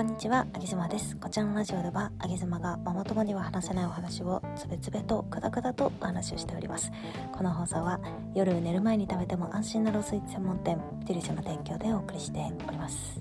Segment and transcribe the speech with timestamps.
[0.00, 1.14] こんにちは、あげずまです。
[1.18, 6.90] こちらのラジオでは、あげずまがママ友には話せないお話をつべつべとくだくだとお話をしております。
[7.32, 8.00] この放送は
[8.34, 13.20] 夜寝る前に食べても安心なロースイーツ専門店デリシャの提供でお送りしております。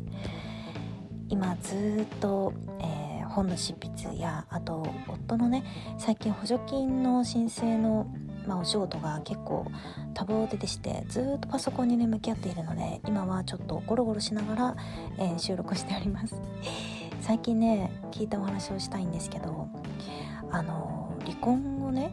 [1.27, 5.63] 今ずっと、えー本の執筆やあと夫のね
[5.99, 8.07] 最近補助金の申請の
[8.49, 9.67] まあ、お仕事が結構
[10.15, 14.75] 多忙でしてずっとパソコンにね向き合っているので今はちょっとゴロゴロしながら、
[15.19, 16.35] えー収録しております。
[17.21, 19.67] 最近ね聞いたお話をしたいんですけど
[20.49, 22.11] あの離婚をね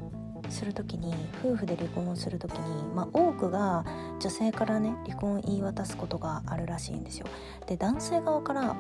[0.51, 3.85] する時に夫婦で離婚をする時に、まあ、多くが
[4.21, 7.27] 女性からね離婚を言い渡すことがあるらしいんですよ。
[7.67, 8.77] で男性側から、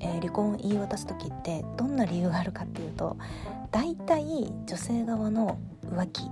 [0.00, 3.16] えー離婚を言い渡す時ってどんな理由があるかっていうと
[3.70, 6.30] 大体女性側の浮気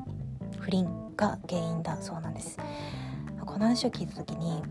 [0.67, 2.59] 不倫が原因だそうなんです。
[3.39, 4.65] この話を聞いた時に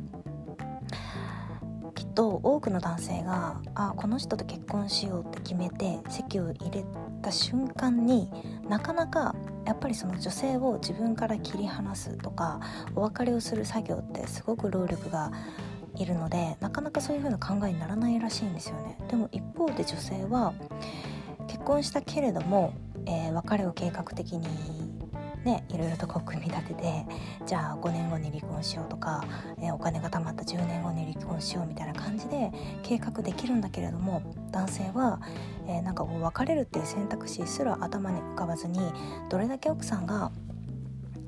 [1.95, 6.83] きっと多くの男性があこの人と結婚しようって決めて籍を入れ
[7.21, 8.29] た瞬間に
[8.67, 12.59] なかなかやっぱりその女性を自分から切り離すとか
[12.93, 15.31] お別れをする作業ってすごく労力が
[15.95, 18.97] いるのでなかなかそういう風な考えにならないらしいんですよね。
[19.09, 20.53] でも一方で女性は
[21.47, 22.73] 結婚したけれども、
[23.05, 24.94] えー別れを計画的に
[25.45, 27.05] ね、いろいろとこう組み立てて
[27.45, 29.23] じゃあ5年後に離婚しようとか、
[29.61, 32.51] えお金が貯まった10年後に離婚しようみたいな感じで
[32.81, 35.21] 計画できるんだけれども男性は、
[35.67, 38.79] えなんかこう別れるっていう選択肢すら頭に浮かばずに
[39.29, 40.31] どれだけ奥さんが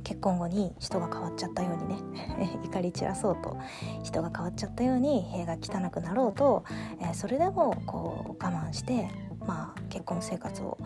[0.03, 1.97] 結婚後に人が変わっちゃったようにね
[2.65, 3.57] 怒り散らそうと
[4.01, 6.63] 人が変わっちゃったように部屋が汚くなろうと、
[6.99, 9.09] えそれでもこう我慢して、
[9.45, 10.79] まあ、結婚生活を、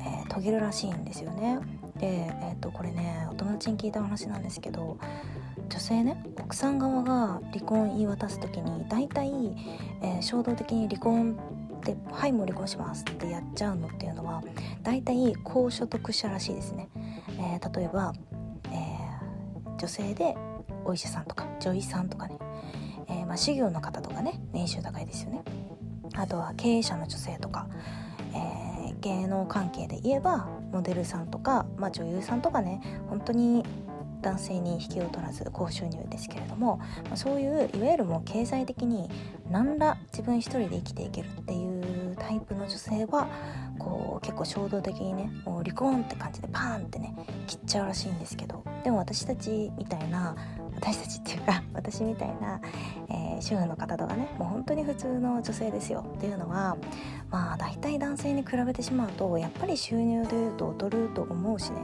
[0.00, 1.58] えー遂げるらしいんですよね。
[2.00, 4.98] で、えー、とこれねお友達に聞いた話なんですけど
[5.68, 9.30] 女性ね奥さん側が離婚言い渡す時に大体、
[10.02, 11.38] えー衝動的に離婚
[11.78, 14.42] って「はいもう離婚します」ってやっちゃうのっていうのは
[14.82, 16.88] 大体高所得者らしいですね。
[17.38, 18.12] えー例えば、
[18.72, 20.36] えー女性で
[20.84, 22.36] お医者さんとか女医さんとかね、
[23.08, 25.42] えーまあ、修行の方とかね年収高いですよね。
[26.16, 27.66] あとは経営者の女性とか、
[28.34, 28.70] えー
[29.00, 33.64] 芸能関係で言えばモデルさんとか、まあ、女優さんとかね本当に
[34.22, 39.08] 男性に引きを取らず高収入ですけれども、まあ、そういういわゆるもう経済的に
[39.50, 43.28] 何ら自分一人で生きていけるっていうタイプの女性は
[43.78, 47.14] こう結構衝動的にねもう離婚って感じでパーンってね
[47.46, 50.36] 切っちゃうらしいんですけどでも私たちみたいな
[50.80, 52.60] 私たちっていうか 私みたいな、
[53.08, 56.76] えー主婦の方とかねもう本当に普通の女性ですよっていうのは
[57.30, 61.78] まあ大体男性に比べてしまうとやっぱり収入でいうと劣ると思うしね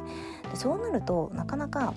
[0.50, 1.94] でそうなるとなかなか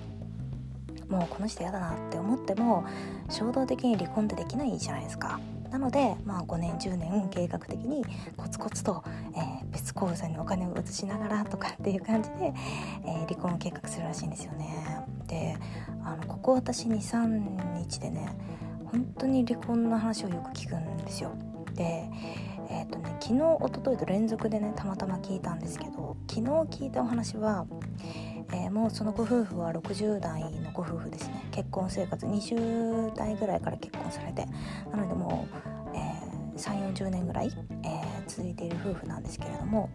[1.10, 2.84] もうこの人嫌だなって思っても
[3.28, 5.40] 衝動的に離婚ってできないじゃないですか。
[5.70, 8.04] なので、まあ、5年10年計画的に
[8.36, 9.04] コツコツと、
[9.36, 9.38] え
[9.80, 12.52] 別口座にお金を移しながらとかっていう感じで、
[13.06, 15.04] えー離婚を計画するらしいんですよね。
[15.26, 15.56] で
[16.04, 18.28] あのここ私23日でね
[18.84, 21.32] 本当に離婚の話をよく聞くんですよ。
[21.74, 22.10] で
[22.72, 26.50] えーとね、昨日一昨日と連続でねたまたま聞いたんですけど昨日
[26.84, 27.66] 聞いたお話は、
[28.52, 34.46] えーもうそのご夫婦は60代のご夫婦ですね結婚生活20代ぐらいから結婚されて
[34.92, 37.50] なのでもう、え3 4 0年ぐらい、
[37.82, 39.88] えー続いている夫婦なんですけれども。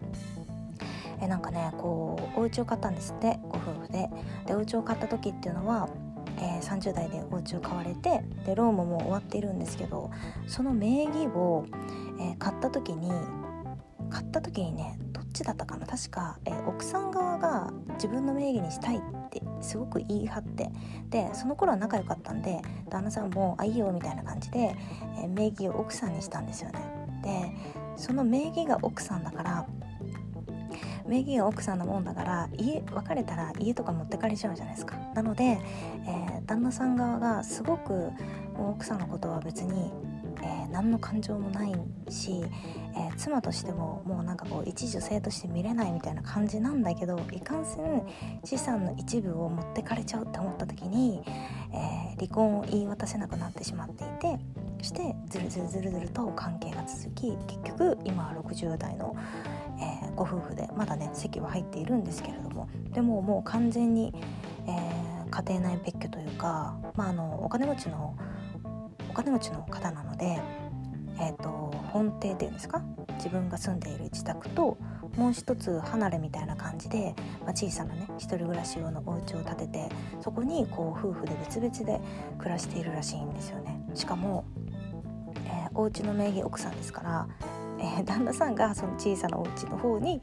[1.18, 4.10] えなんかねこうお家を買ったんですってご夫婦で
[4.44, 5.88] でお家を買った時っていうのは、
[6.36, 10.10] えー30代でお家を買われてでローンももう終わっているんですけど
[10.46, 11.64] その名義を、
[12.20, 13.10] えー買った時に
[14.10, 15.86] 買った時にねどっちだったかな？
[15.86, 20.70] 確か、えー奥さん側が自分の名義にしたいってすごく言い張って
[21.08, 22.60] でその頃は仲良かったんで
[22.90, 24.76] 旦那さんも「あいいよ」みたいな感じで、
[25.18, 26.95] えー名義を奥さんにしたんですよね。
[28.06, 29.66] その名義が奥さんだから
[31.08, 34.96] 名義が奥さんのもんだから家別れたら家とか持ってかれちゃうじゃないですか。
[35.14, 38.12] なので、えー旦那さん側がすごく
[38.56, 39.90] 奥さんのことは別に、
[40.40, 41.72] えー何の感情もない
[42.08, 42.44] し、
[42.96, 48.06] えー妻としてももうなんかこう一女性として見れないみたいな感じなんだけどいかんせん
[48.44, 51.22] 資産の一部を持ってかれちゃうって思った時に、
[51.72, 54.38] え離婚を言い渡せなくなってしまっていて
[54.82, 59.16] してずるずるずるずると関係が続き結局今は60代の、
[59.80, 64.14] えーご夫婦でまだね籍は入っているんですけれどもでももう完全に、
[64.66, 68.16] えー家庭内別居というか、まあ、あのお金持ちの
[69.10, 70.40] お金持ちの方なので、
[71.20, 71.48] えー、と
[71.92, 72.80] 本邸っていうんですか？
[73.18, 74.78] 自分が住んでいる自宅と
[75.16, 79.88] もう一つ離れみたいな感じで、まあ、小さなね一人暮らし用のお家を建てて
[80.20, 82.00] そこにこう夫婦で別々で
[82.38, 83.82] 暮らしているらしいんですよね。
[83.94, 84.44] しかも、
[85.76, 87.28] お家の名義奥さんですから
[87.78, 90.20] えー、旦那さんがその小さなお家の方に、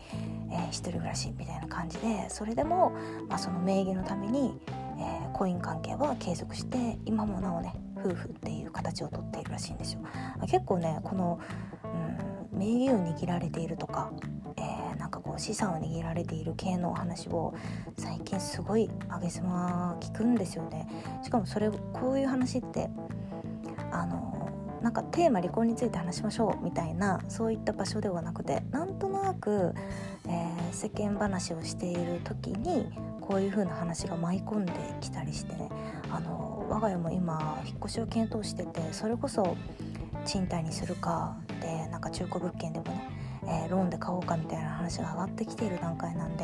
[0.52, 2.92] えー、一人暮らしみたいな感じでそれでも、
[3.30, 4.60] まあ、その名義のために、
[5.00, 10.02] えー、婚姻関係は継続して今もなおね夫婦っていう形をとっているらしいんですよ。
[10.42, 11.40] 結構ねこの、
[12.52, 14.12] うん、名義を握られているとか、
[14.58, 17.54] えー、なんかこう資産を握られている系のお話を
[17.98, 20.90] 最近すごいあげすま聞くんですよね。
[21.24, 22.90] しかもそれこういう話って
[23.92, 24.23] あの
[24.84, 29.74] なんかテーマ離婚について話しましょうみたいなそういった場所ではなくてなんとなく、
[30.28, 32.92] えー、世間話をしている時に
[33.22, 35.54] こういう風な話が舞い込んできたりして
[36.12, 39.56] あの我が家も今引っ越しを検討しててそれこそ
[40.26, 43.10] 賃貸にするかでなんか中古物件でもね、
[43.44, 46.44] えー、ローンで買おうかみたいな話が上がってきている段階なんで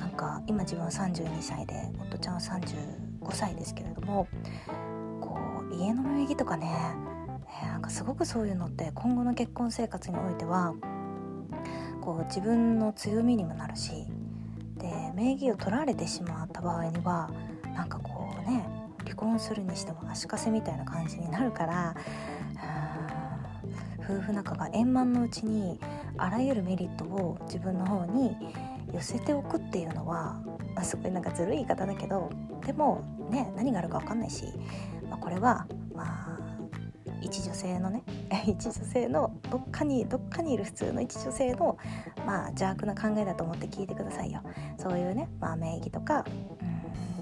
[0.00, 4.26] なんか今自分は32歳で夫ちゃんは35歳ですけれども
[5.20, 5.38] こ
[5.70, 6.74] う家の名義とかね
[7.88, 10.74] かすごくそういうのって今後の結婚生活においては
[12.02, 14.06] こう自分の強みにもなるし
[14.76, 17.30] で名義を取られてしまった場合には
[17.74, 18.64] なんかこうね
[19.04, 21.96] 離婚するにしても足かせみたいな感じになるから
[24.04, 25.80] 夫婦仲が円満のうちに
[26.18, 28.36] あらゆるメリットを自分の方に
[28.92, 30.40] 寄せておくっていうのは、
[30.74, 32.30] まあ、すごいなんかずるい言い方だけど
[32.66, 34.44] でもね何があるか分かんないし、
[35.10, 36.47] まあ、これはまあ
[37.20, 38.02] 一女性のね
[38.46, 41.76] 一女性のどっかにどっかにいる普通の一女性の
[42.26, 44.40] まあ邪悪な考えだと思って聞いてくださいよ。
[44.76, 46.24] そういうね、まあ、名義とか
[46.62, 46.78] うん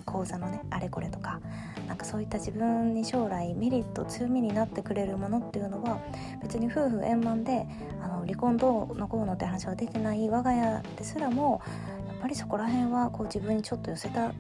[0.07, 1.41] 講座のねあれこれとか
[1.87, 5.99] なんかそういった自分に将来メリット強みになってくれるものっていうのは
[6.41, 7.67] 別に夫婦円満で
[8.03, 11.61] あの離婚どうのこうのって話は出てない我が家ですらも
[12.09, 14.33] やっぱりそこら辺はこう自分にちょっと寄せた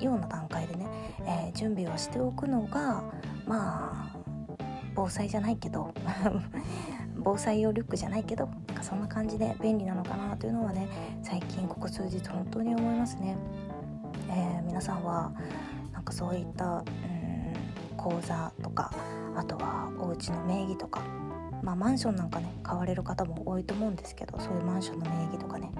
[0.00, 0.86] ような段階でね、
[1.26, 3.02] えー、準備をしておくのが
[3.46, 4.15] まあ
[4.96, 5.92] 防災じゃないけど
[7.22, 8.48] 防災用リュックじゃないけど
[8.80, 10.88] そんな感じで便利なのかなというのはね
[11.22, 13.36] 最近ここ数日本当に思いますね。
[14.28, 15.32] えー、皆さんは
[15.92, 16.84] なんかそういった、うん、
[17.96, 18.90] 講座とか
[19.36, 21.02] あとはお家の名義とか
[21.62, 25.70] まあマンションなんかね買われる方も多いと思うんですけどそういうマンションの名義とかね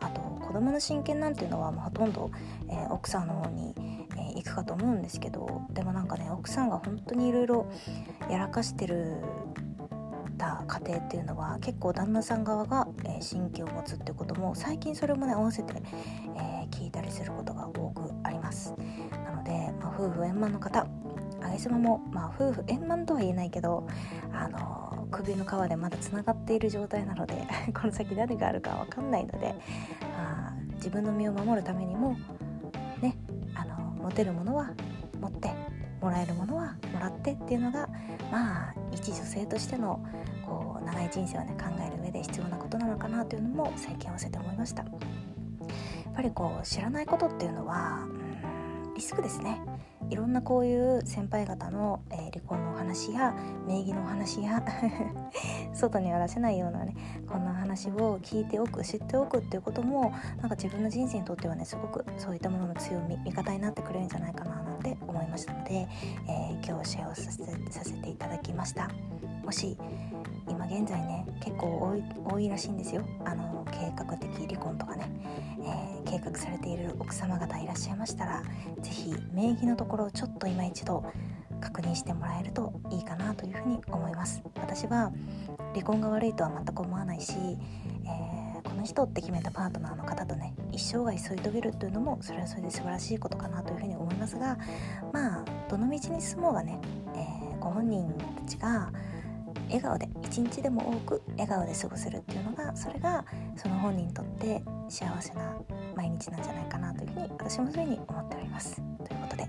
[0.00, 2.30] あと子供の親権なんていうのはもうほとんど、
[2.68, 3.74] えー、奥さんの方に
[4.34, 7.66] 行くかと思うんですけどでもなんかね奥さんが本当にいろいろ
[8.30, 9.16] やらかしてる
[10.36, 15.74] た家庭っていうのは結構旦那さん側が、え、神経を持つってことも最近それもね合わせて、
[16.36, 18.74] えー、聞いたりすることが多くあります。
[19.24, 20.86] なので、まあ、夫婦円満の方
[21.42, 23.86] あげさまも、まあ、夫婦円満とは言えないけど
[24.32, 29.54] あの首の皮でまだつながっている状態なので この先何があるか分かんないので、
[30.18, 32.16] あ、自分の身を守るためにも
[33.00, 33.16] ね
[33.54, 34.70] あの持てるものは
[35.20, 35.50] 持って
[36.00, 37.88] もらえるものはもらってっていうのが
[38.30, 40.04] まあ一女性としての
[40.44, 44.82] こう長い人生をね考える上で必要なことなのかなというのも最近合わせて思いました。
[44.84, 48.06] やっぱりこう知らないことっていうのは
[48.94, 49.60] リスクですね。
[50.08, 53.34] いろんなこういう先輩方の、えー、離婚のお話や
[53.66, 54.62] 名義のお話や
[55.74, 56.94] 外には出せないようなね
[57.28, 64.62] こんな話を聞いておく知っておくっていうこともなんか自分の人生にとってはねすごくそういったものの強み味方になってくれるんじゃないかな
[65.16, 65.88] 思いましたので、
[66.28, 68.90] えー、今日シェアをさせさせていただきました。
[69.44, 69.76] もし
[70.48, 73.02] 今現在ね結構多い多いらしいんですよ。
[73.24, 75.08] あの計画的離婚とかね、
[75.60, 78.42] えー、計画されている奥様方いらっしゃいましたら
[78.80, 81.04] 是非名義のところをちょっと今一度
[81.60, 84.42] 確認してもらえるといいかなというふうに思います。
[84.56, 85.12] 私は
[85.72, 87.32] 離婚が悪いとは全く思わないし、
[88.04, 88.45] えー、
[88.76, 94.58] の人って決めたパートナーの方とね一生涯添い遂げるというのもそれはそれで素晴らしいことかなというふうに思いますが
[95.12, 96.78] まあどの道に進もうがね、
[97.14, 98.92] えー、ご本人たちが
[99.68, 103.24] 笑顔で一日でも多く笑顔で過ごせるっていうのがそれが
[103.56, 105.58] その本人にとって幸せな
[105.96, 108.76] 毎日なんじゃないかなというふうに私もそういうふうに思っております。
[108.76, 108.84] とい
[109.16, 109.48] うことで、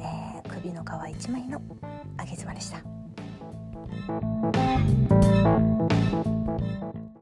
[0.00, 1.62] えー、首の皮一枚の
[2.18, 2.82] あげ妻でした。